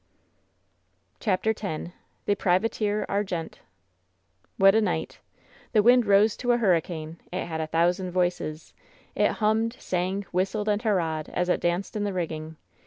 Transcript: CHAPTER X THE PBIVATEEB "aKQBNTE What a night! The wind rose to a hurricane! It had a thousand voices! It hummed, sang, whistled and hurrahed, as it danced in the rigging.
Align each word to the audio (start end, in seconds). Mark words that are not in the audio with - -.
CHAPTER 1.19 1.51
X 1.51 1.91
THE 2.25 2.35
PBIVATEEB 2.35 3.05
"aKQBNTE 3.05 3.53
What 4.57 4.73
a 4.73 4.81
night! 4.81 5.19
The 5.73 5.83
wind 5.83 6.07
rose 6.07 6.35
to 6.37 6.53
a 6.53 6.57
hurricane! 6.57 7.19
It 7.31 7.45
had 7.45 7.61
a 7.61 7.67
thousand 7.67 8.09
voices! 8.09 8.73
It 9.13 9.33
hummed, 9.33 9.75
sang, 9.79 10.23
whistled 10.31 10.69
and 10.69 10.81
hurrahed, 10.81 11.29
as 11.29 11.49
it 11.49 11.61
danced 11.61 11.95
in 11.95 12.03
the 12.03 12.13
rigging. 12.13 12.57